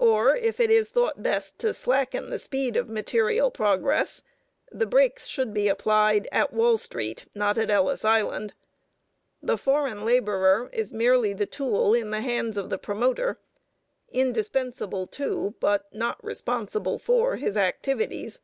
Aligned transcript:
Or 0.00 0.34
if 0.34 0.58
it 0.58 0.68
is 0.68 0.88
thought 0.90 1.22
best 1.22 1.60
to 1.60 1.72
slacken 1.72 2.28
the 2.28 2.40
speed 2.40 2.74
of 2.76 2.90
material 2.90 3.52
progress, 3.52 4.20
the 4.72 4.84
brakes 4.84 5.28
should 5.28 5.54
be 5.54 5.68
applied 5.68 6.26
at 6.32 6.52
Wall 6.52 6.76
Street, 6.76 7.26
not 7.36 7.56
at 7.56 7.70
Ellis 7.70 8.04
Island. 8.04 8.54
The 9.40 9.56
foreign 9.56 10.04
laborer 10.04 10.70
is 10.72 10.92
merely 10.92 11.34
the 11.34 11.46
tool 11.46 11.94
in 11.94 12.10
the 12.10 12.20
hands 12.20 12.56
of 12.56 12.68
the 12.68 12.78
promoter, 12.78 13.38
indispensable 14.10 15.06
to, 15.06 15.54
but 15.60 15.86
not 15.94 16.18
responsible 16.24 16.98
for, 16.98 17.36
his 17.36 17.56
activities. 17.56 18.40